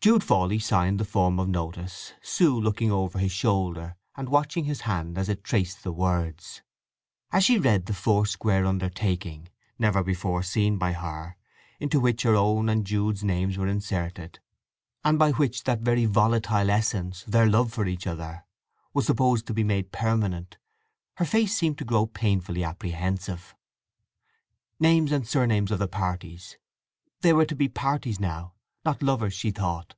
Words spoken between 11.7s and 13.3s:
into which her own and Jude's